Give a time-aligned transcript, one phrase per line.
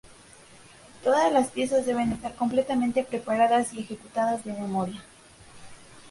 [1.03, 5.03] Todas las piezas deben estar completamente preparadas y ejecutadas de memoria.